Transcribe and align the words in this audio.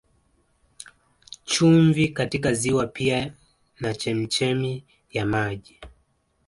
Chumvi 1.45 2.07
katika 2.07 2.53
ziwa 2.53 2.87
pia 2.87 3.33
na 3.79 3.93
chemchemi 3.93 4.83
ya 5.11 5.25
maji 5.25 5.79